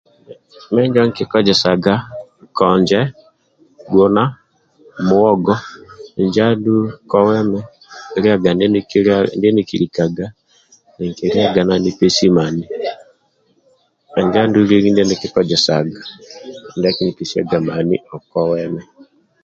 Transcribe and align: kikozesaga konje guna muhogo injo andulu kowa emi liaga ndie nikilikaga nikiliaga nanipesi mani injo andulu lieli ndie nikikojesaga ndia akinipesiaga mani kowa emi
kikozesaga 1.15 1.93
konje 2.57 2.99
guna 3.93 4.23
muhogo 5.07 5.53
injo 6.21 6.41
andulu 6.49 6.87
kowa 7.09 7.33
emi 7.41 7.59
liaga 8.23 8.49
ndie 8.53 9.49
nikilikaga 9.55 10.25
nikiliaga 10.99 11.59
nanipesi 11.67 12.25
mani 12.37 12.63
injo 14.21 14.37
andulu 14.41 14.65
lieli 14.69 14.89
ndie 14.91 15.05
nikikojesaga 15.07 16.01
ndia 16.75 16.89
akinipesiaga 16.91 17.57
mani 17.67 17.95
kowa 18.31 18.55
emi 18.65 18.81